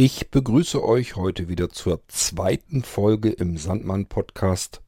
Ich 0.00 0.30
begrüße 0.30 0.84
euch 0.84 1.16
heute 1.16 1.48
wieder 1.48 1.70
zur 1.70 2.06
zweiten 2.06 2.84
Folge 2.84 3.30
im 3.30 3.58
Sandmann 3.58 4.06
Podcast. 4.06 4.80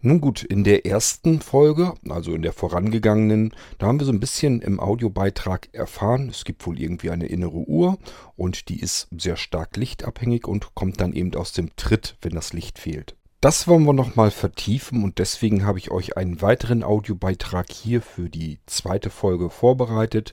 Nun 0.00 0.22
gut, 0.22 0.42
in 0.42 0.64
der 0.64 0.86
ersten 0.86 1.42
Folge, 1.42 1.92
also 2.08 2.32
in 2.32 2.40
der 2.40 2.54
vorangegangenen, 2.54 3.52
da 3.76 3.86
haben 3.86 4.00
wir 4.00 4.06
so 4.06 4.12
ein 4.12 4.18
bisschen 4.18 4.62
im 4.62 4.80
Audiobeitrag 4.80 5.68
erfahren, 5.74 6.30
es 6.30 6.46
gibt 6.46 6.66
wohl 6.66 6.80
irgendwie 6.80 7.10
eine 7.10 7.26
innere 7.26 7.68
Uhr 7.68 7.98
und 8.34 8.70
die 8.70 8.80
ist 8.80 9.08
sehr 9.18 9.36
stark 9.36 9.76
lichtabhängig 9.76 10.46
und 10.48 10.74
kommt 10.74 11.02
dann 11.02 11.12
eben 11.12 11.34
aus 11.34 11.52
dem 11.52 11.76
Tritt, 11.76 12.16
wenn 12.22 12.32
das 12.32 12.54
Licht 12.54 12.78
fehlt. 12.78 13.14
Das 13.42 13.68
wollen 13.68 13.84
wir 13.84 13.92
nochmal 13.92 14.30
vertiefen 14.30 15.04
und 15.04 15.18
deswegen 15.18 15.66
habe 15.66 15.78
ich 15.78 15.90
euch 15.90 16.16
einen 16.16 16.40
weiteren 16.40 16.82
Audiobeitrag 16.82 17.70
hier 17.70 18.00
für 18.00 18.30
die 18.30 18.60
zweite 18.64 19.10
Folge 19.10 19.50
vorbereitet. 19.50 20.32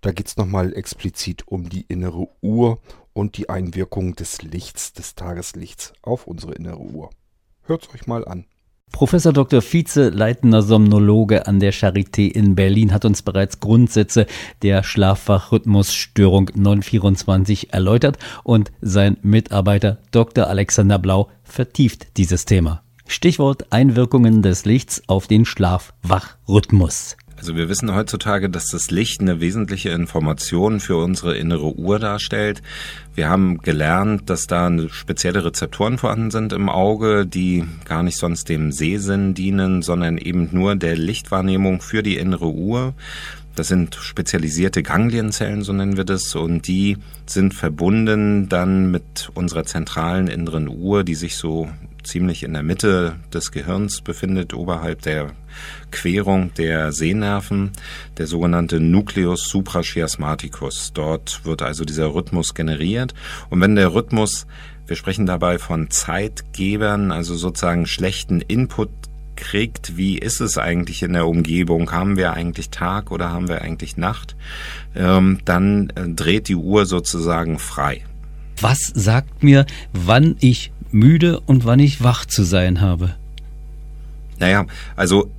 Da 0.00 0.12
geht 0.12 0.28
es 0.28 0.36
nochmal 0.36 0.74
explizit 0.74 1.48
um 1.48 1.68
die 1.68 1.82
innere 1.82 2.28
Uhr 2.40 2.80
und 3.18 3.36
die 3.36 3.48
Einwirkung 3.48 4.14
des 4.14 4.42
Lichts, 4.42 4.92
des 4.92 5.16
Tageslichts 5.16 5.92
auf 6.02 6.28
unsere 6.28 6.54
innere 6.54 6.78
Uhr. 6.78 7.10
Hört's 7.64 7.92
euch 7.92 8.06
mal 8.06 8.24
an. 8.24 8.44
Professor 8.92 9.32
Dr. 9.32 9.60
Vize, 9.60 10.08
leitender 10.08 10.62
Somnologe 10.62 11.46
an 11.46 11.58
der 11.60 11.74
Charité 11.74 12.30
in 12.30 12.54
Berlin, 12.54 12.92
hat 12.94 13.04
uns 13.04 13.22
bereits 13.22 13.58
Grundsätze 13.60 14.26
der 14.62 14.82
Schlafwachrhythmusstörung 14.84 16.52
924 16.54 17.72
erläutert 17.72 18.18
und 18.44 18.70
sein 18.80 19.18
Mitarbeiter 19.22 19.98
Dr. 20.12 20.46
Alexander 20.46 20.98
Blau 20.98 21.28
vertieft 21.42 22.16
dieses 22.16 22.44
Thema. 22.44 22.82
Stichwort 23.08 23.72
Einwirkungen 23.72 24.42
des 24.42 24.64
Lichts 24.64 25.02
auf 25.08 25.26
den 25.26 25.44
Schlafwachrhythmus. 25.44 27.16
Also 27.38 27.54
wir 27.54 27.68
wissen 27.68 27.94
heutzutage, 27.94 28.50
dass 28.50 28.66
das 28.66 28.90
Licht 28.90 29.20
eine 29.20 29.40
wesentliche 29.40 29.90
Information 29.90 30.80
für 30.80 30.96
unsere 30.96 31.36
innere 31.36 31.78
Uhr 31.78 32.00
darstellt. 32.00 32.62
Wir 33.14 33.28
haben 33.28 33.58
gelernt, 33.58 34.28
dass 34.28 34.48
da 34.48 34.70
spezielle 34.88 35.44
Rezeptoren 35.44 35.98
vorhanden 35.98 36.32
sind 36.32 36.52
im 36.52 36.68
Auge, 36.68 37.26
die 37.26 37.64
gar 37.84 38.02
nicht 38.02 38.18
sonst 38.18 38.48
dem 38.48 38.72
Sehsinn 38.72 39.34
dienen, 39.34 39.82
sondern 39.82 40.18
eben 40.18 40.48
nur 40.50 40.74
der 40.74 40.96
Lichtwahrnehmung 40.96 41.80
für 41.80 42.02
die 42.02 42.16
innere 42.16 42.48
Uhr. 42.48 42.94
Das 43.58 43.66
sind 43.66 43.96
spezialisierte 43.96 44.84
Ganglienzellen, 44.84 45.62
so 45.62 45.72
nennen 45.72 45.96
wir 45.96 46.04
das, 46.04 46.32
und 46.36 46.68
die 46.68 46.96
sind 47.26 47.54
verbunden 47.54 48.48
dann 48.48 48.92
mit 48.92 49.30
unserer 49.34 49.64
zentralen 49.64 50.28
inneren 50.28 50.68
Uhr, 50.68 51.02
die 51.02 51.16
sich 51.16 51.34
so 51.34 51.68
ziemlich 52.04 52.44
in 52.44 52.52
der 52.52 52.62
Mitte 52.62 53.16
des 53.34 53.50
Gehirns 53.50 54.00
befindet, 54.00 54.54
oberhalb 54.54 55.02
der 55.02 55.32
Querung 55.90 56.54
der 56.54 56.92
Sehnerven, 56.92 57.72
der 58.16 58.28
sogenannte 58.28 58.78
Nucleus 58.78 59.48
suprachiasmaticus. 59.48 60.92
Dort 60.94 61.44
wird 61.44 61.60
also 61.62 61.84
dieser 61.84 62.14
Rhythmus 62.14 62.54
generiert. 62.54 63.12
Und 63.50 63.60
wenn 63.60 63.74
der 63.74 63.92
Rhythmus, 63.92 64.46
wir 64.86 64.94
sprechen 64.94 65.26
dabei 65.26 65.58
von 65.58 65.90
Zeitgebern, 65.90 67.10
also 67.10 67.34
sozusagen 67.34 67.86
schlechten 67.86 68.40
Input 68.40 68.90
kriegt, 69.38 69.96
wie 69.96 70.18
ist 70.18 70.40
es 70.40 70.58
eigentlich 70.58 71.02
in 71.02 71.14
der 71.14 71.26
Umgebung? 71.26 71.92
Haben 71.92 72.16
wir 72.16 72.34
eigentlich 72.34 72.68
Tag 72.70 73.10
oder 73.10 73.30
haben 73.30 73.48
wir 73.48 73.62
eigentlich 73.62 73.96
Nacht? 73.96 74.36
Ähm, 74.94 75.38
dann 75.44 75.90
äh, 75.90 76.08
dreht 76.08 76.48
die 76.48 76.56
Uhr 76.56 76.84
sozusagen 76.84 77.58
frei. 77.58 78.02
Was 78.60 78.92
sagt 78.94 79.42
mir, 79.42 79.64
wann 79.92 80.36
ich 80.40 80.72
müde 80.90 81.40
und 81.40 81.64
wann 81.64 81.78
ich 81.78 82.02
wach 82.02 82.26
zu 82.26 82.42
sein 82.42 82.80
habe? 82.80 83.14
Naja, 84.38 84.66
also 84.96 85.30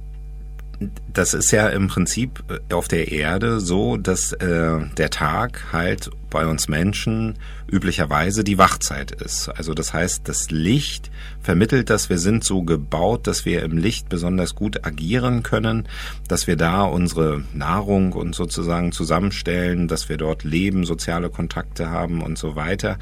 das 1.12 1.34
ist 1.34 1.52
ja 1.52 1.68
im 1.68 1.88
Prinzip 1.88 2.44
äh, 2.50 2.74
auf 2.74 2.88
der 2.88 3.12
Erde 3.12 3.60
so, 3.60 3.98
dass 3.98 4.32
äh, 4.34 4.80
der 4.98 5.10
Tag 5.10 5.66
halt 5.74 6.10
bei 6.30 6.46
uns 6.46 6.68
Menschen 6.68 7.36
üblicherweise 7.72 8.44
die 8.44 8.58
Wachzeit 8.58 9.12
ist. 9.12 9.50
Also 9.50 9.74
das 9.74 9.94
heißt, 9.94 10.28
das 10.28 10.50
Licht 10.50 11.12
vermittelt 11.42 11.90
das, 11.90 12.10
wir 12.10 12.18
sind 12.18 12.44
so 12.44 12.64
gebaut, 12.64 13.28
dass 13.28 13.46
wir 13.46 13.64
im 13.64 13.78
Licht 13.78 14.10
besonders 14.10 14.56
gut 14.56 14.86
agieren 14.86 15.44
können, 15.44 15.88
dass 16.28 16.48
wir 16.48 16.56
da 16.56 16.84
unsere 16.84 17.44
Nahrung 17.54 18.14
und 18.14 18.36
sozusagen 18.36 18.92
zusammenstellen, 18.92 19.88
dass 19.88 20.10
wir 20.10 20.18
dort 20.18 20.44
leben, 20.44 20.86
soziale 20.86 21.30
Kontakte 21.30 21.90
haben 21.90 22.22
und 22.22 22.38
so 22.38 22.56
weiter. 22.56 22.98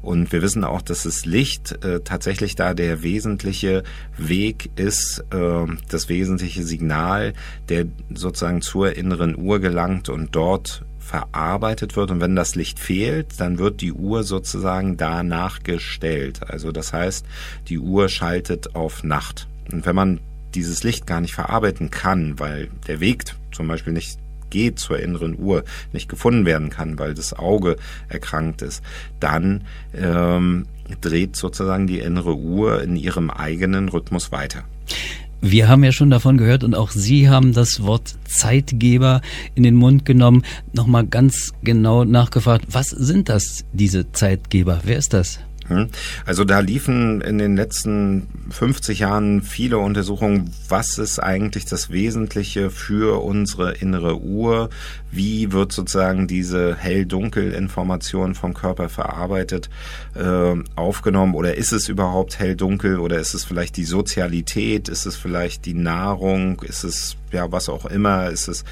Und 0.00 0.32
wir 0.32 0.42
wissen 0.42 0.64
auch, 0.64 0.82
dass 0.82 1.02
das 1.02 1.24
Licht 1.24 1.84
äh, 1.84 2.00
tatsächlich 2.00 2.54
da 2.54 2.74
der 2.74 3.02
wesentliche 3.02 3.82
Weg 4.16 4.70
ist, 4.76 5.24
äh, 5.32 5.66
das 5.88 6.08
wesentliche 6.08 6.62
Signal, 6.62 7.34
der 7.68 7.86
sozusagen 8.14 8.62
zur 8.62 8.96
inneren 8.96 9.36
Uhr 9.36 9.60
gelangt 9.60 10.08
und 10.08 10.34
dort 10.34 10.84
verarbeitet 11.02 11.96
wird. 11.96 12.10
Und 12.10 12.20
wenn 12.20 12.36
das 12.36 12.54
Licht 12.54 12.78
fehlt, 12.78 13.38
dann 13.38 13.58
wird 13.58 13.80
die 13.80 13.92
Uhr 13.92 14.22
sozusagen 14.22 14.96
danach 14.96 15.62
gestellt. 15.62 16.40
Also 16.48 16.72
das 16.72 16.92
heißt, 16.92 17.26
die 17.68 17.78
Uhr 17.78 18.08
schaltet 18.08 18.74
auf 18.74 19.04
Nacht. 19.04 19.48
Und 19.70 19.84
wenn 19.84 19.96
man 19.96 20.20
dieses 20.54 20.84
Licht 20.84 21.06
gar 21.06 21.20
nicht 21.20 21.34
verarbeiten 21.34 21.90
kann, 21.90 22.38
weil 22.38 22.68
der 22.86 23.00
Weg 23.00 23.24
zum 23.52 23.68
Beispiel 23.68 23.92
nicht 23.92 24.18
geht 24.50 24.78
zur 24.78 24.98
inneren 24.98 25.38
Uhr, 25.38 25.64
nicht 25.92 26.08
gefunden 26.08 26.44
werden 26.44 26.68
kann, 26.70 26.98
weil 26.98 27.14
das 27.14 27.32
Auge 27.32 27.76
erkrankt 28.08 28.62
ist, 28.62 28.82
dann 29.18 29.64
ähm, 29.94 30.66
dreht 31.00 31.36
sozusagen 31.36 31.86
die 31.86 32.00
innere 32.00 32.36
Uhr 32.36 32.82
in 32.82 32.96
ihrem 32.96 33.30
eigenen 33.30 33.88
Rhythmus 33.88 34.30
weiter. 34.30 34.64
Wir 35.44 35.68
haben 35.68 35.82
ja 35.82 35.90
schon 35.90 36.08
davon 36.08 36.38
gehört 36.38 36.62
und 36.62 36.76
auch 36.76 36.92
Sie 36.92 37.28
haben 37.28 37.52
das 37.52 37.82
Wort 37.82 38.14
Zeitgeber 38.28 39.20
in 39.56 39.64
den 39.64 39.74
Mund 39.74 40.04
genommen. 40.04 40.44
Nochmal 40.72 41.04
ganz 41.04 41.52
genau 41.64 42.04
nachgefragt, 42.04 42.66
was 42.70 42.86
sind 42.90 43.28
das, 43.28 43.64
diese 43.72 44.12
Zeitgeber? 44.12 44.82
Wer 44.84 44.98
ist 44.98 45.12
das? 45.12 45.40
Hm? 45.76 45.88
Also 46.26 46.44
da 46.44 46.60
liefen 46.60 47.20
in 47.20 47.38
den 47.38 47.56
letzten 47.56 48.28
50 48.50 49.00
Jahren 49.00 49.42
viele 49.42 49.78
Untersuchungen, 49.78 50.50
was 50.68 50.98
ist 50.98 51.18
eigentlich 51.18 51.64
das 51.64 51.90
Wesentliche 51.90 52.70
für 52.70 53.22
unsere 53.22 53.72
innere 53.72 54.20
Uhr? 54.20 54.70
Wie 55.10 55.52
wird 55.52 55.72
sozusagen 55.72 56.26
diese 56.26 56.74
Hell-Dunkel-Information 56.76 58.34
vom 58.34 58.54
Körper 58.54 58.88
verarbeitet, 58.88 59.70
äh, 60.14 60.54
aufgenommen? 60.76 61.34
Oder 61.34 61.56
ist 61.56 61.72
es 61.72 61.88
überhaupt 61.88 62.38
hell-dunkel? 62.38 62.98
Oder 62.98 63.18
ist 63.18 63.34
es 63.34 63.44
vielleicht 63.44 63.76
die 63.76 63.84
Sozialität? 63.84 64.88
Ist 64.88 65.06
es 65.06 65.16
vielleicht 65.16 65.66
die 65.66 65.74
Nahrung? 65.74 66.62
Ist 66.62 66.84
es 66.84 67.16
ja 67.30 67.50
was 67.50 67.68
auch 67.68 67.86
immer? 67.86 68.30
Ist 68.30 68.48
es 68.48 68.64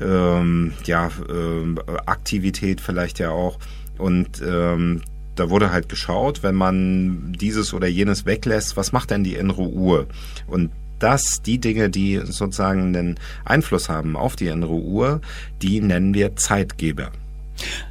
ähm, 0.00 0.72
ja 0.84 1.06
äh, 1.06 1.98
Aktivität 2.06 2.80
vielleicht 2.80 3.18
ja 3.18 3.30
auch? 3.30 3.58
Und 3.98 4.42
ähm, 4.46 5.02
da 5.40 5.48
wurde 5.48 5.72
halt 5.72 5.88
geschaut, 5.88 6.42
wenn 6.42 6.54
man 6.54 7.32
dieses 7.32 7.72
oder 7.72 7.88
jenes 7.88 8.26
weglässt, 8.26 8.76
was 8.76 8.92
macht 8.92 9.10
denn 9.10 9.24
die 9.24 9.36
innere 9.36 9.62
Uhr? 9.62 10.06
Und 10.46 10.70
das, 10.98 11.40
die 11.44 11.58
Dinge, 11.58 11.88
die 11.88 12.20
sozusagen 12.22 12.94
einen 12.94 13.18
Einfluss 13.46 13.88
haben 13.88 14.16
auf 14.16 14.36
die 14.36 14.48
innere 14.48 14.74
Uhr, 14.74 15.22
die 15.62 15.80
nennen 15.80 16.12
wir 16.12 16.36
Zeitgeber. 16.36 17.10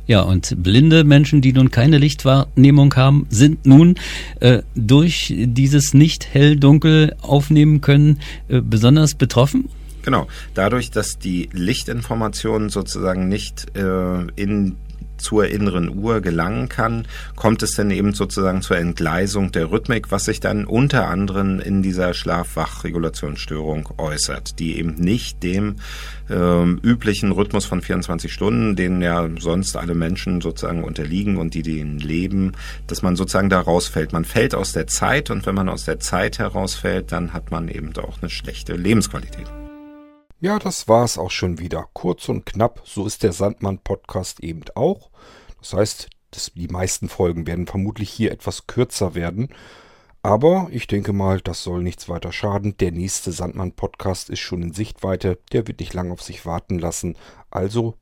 Ja, 0.05 0.21
und 0.21 0.61
blinde 0.61 1.03
Menschen, 1.03 1.41
die 1.41 1.53
nun 1.53 1.71
keine 1.71 1.97
Lichtwahrnehmung 1.97 2.95
haben, 2.95 3.25
sind 3.31 3.65
nun 3.65 3.95
äh, 4.41 4.61
durch 4.75 5.33
dieses 5.35 5.95
nicht 5.95 6.31
hell-dunkel 6.31 7.15
aufnehmen 7.21 7.81
können 7.81 8.19
äh, 8.47 8.61
besonders 8.61 9.15
betroffen? 9.15 9.69
Genau, 10.03 10.27
dadurch, 10.53 10.91
dass 10.91 11.17
die 11.17 11.49
Lichtinformation 11.51 12.69
sozusagen 12.69 13.27
nicht 13.27 13.75
äh, 13.75 14.21
in 14.35 14.75
zur 15.19 15.47
inneren 15.47 15.97
Uhr 15.97 16.21
gelangen 16.21 16.69
kann, 16.69 17.07
kommt 17.35 17.63
es 17.63 17.75
dann 17.75 17.91
eben 17.91 18.13
sozusagen 18.13 18.61
zur 18.61 18.77
Entgleisung 18.77 19.51
der 19.51 19.71
Rhythmik, 19.71 20.11
was 20.11 20.25
sich 20.25 20.39
dann 20.39 20.65
unter 20.65 21.07
anderem 21.07 21.59
in 21.59 21.81
dieser 21.81 22.13
Schlaf-Wach-Regulationsstörung 22.13 23.89
äußert, 23.97 24.59
die 24.59 24.77
eben 24.77 24.95
nicht 24.95 25.43
dem 25.43 25.75
ähm, 26.29 26.79
üblichen 26.83 27.31
Rhythmus 27.31 27.65
von 27.65 27.81
24 27.81 28.31
Stunden, 28.31 28.75
den 28.75 29.01
ja 29.01 29.27
sonst 29.39 29.75
alle 29.75 29.95
Menschen 29.95 30.41
sozusagen 30.41 30.83
unterliegen 30.83 31.37
und 31.37 31.53
die 31.53 31.63
den 31.63 31.99
leben, 31.99 32.53
dass 32.87 33.01
man 33.01 33.15
sozusagen 33.15 33.49
da 33.49 33.59
rausfällt. 33.59 34.13
Man 34.13 34.25
fällt 34.25 34.55
aus 34.55 34.73
der 34.73 34.87
Zeit 34.87 35.29
und 35.29 35.45
wenn 35.45 35.55
man 35.55 35.69
aus 35.69 35.85
der 35.85 35.99
Zeit 35.99 36.39
herausfällt, 36.39 37.11
dann 37.11 37.33
hat 37.33 37.51
man 37.51 37.67
eben 37.67 37.95
auch 37.97 38.21
eine 38.21 38.29
schlechte 38.29 38.73
Lebensqualität. 38.73 39.47
Ja, 40.41 40.57
das 40.57 40.87
war's 40.87 41.17
auch 41.17 41.31
schon 41.31 41.59
wieder. 41.59 41.89
Kurz 41.93 42.29
und 42.29 42.45
knapp, 42.45 42.81
so 42.85 43.05
ist 43.05 43.23
der 43.23 43.33
Sandmann-Podcast 43.33 44.39
eben 44.39 44.63
auch. 44.73 45.09
Das 45.59 45.73
heißt, 45.73 46.09
das, 46.31 46.51
die 46.55 46.69
meisten 46.69 47.09
Folgen 47.09 47.45
werden 47.45 47.67
vermutlich 47.67 48.09
hier 48.09 48.31
etwas 48.31 48.65
kürzer 48.65 49.15
werden. 49.15 49.49
Aber 50.21 50.69
ich 50.71 50.87
denke 50.87 51.11
mal, 51.11 51.41
das 51.41 51.63
soll 51.63 51.83
nichts 51.83 52.07
weiter 52.07 52.31
schaden. 52.31 52.77
Der 52.77 52.91
nächste 52.91 53.33
Sandmann-Podcast 53.33 54.29
ist 54.29 54.39
schon 54.39 54.63
in 54.63 54.73
Sichtweite. 54.73 55.39
Der 55.51 55.67
wird 55.67 55.81
nicht 55.81 55.93
lang 55.93 56.09
auf 56.09 56.21
sich 56.21 56.45
warten 56.45 56.79
lassen. 56.79 57.17
Also 57.51 57.95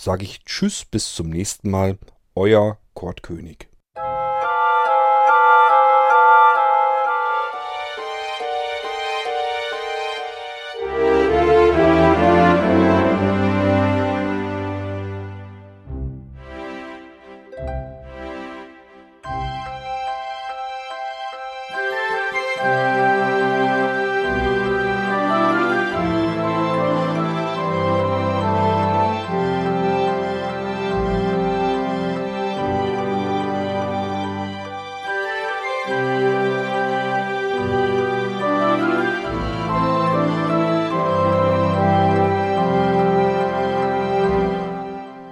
sage 0.00 0.24
ich 0.24 0.44
Tschüss, 0.44 0.86
bis 0.86 1.14
zum 1.14 1.28
nächsten 1.28 1.70
Mal. 1.70 1.98
Euer 2.34 2.78
Kurt 2.94 3.22
König. 3.22 3.68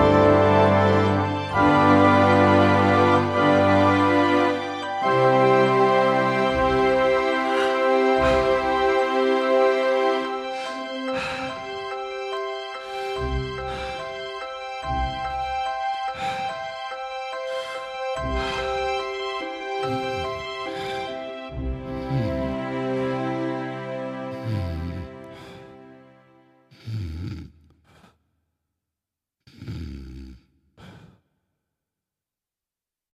thank 0.00 0.34
you 0.34 0.39